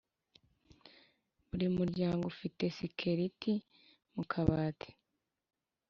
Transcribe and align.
buri 1.47 1.67
muryango 1.77 2.23
ufite 2.33 2.63
skeleti 2.77 3.53
mu 4.15 4.23
kabati 4.31 4.89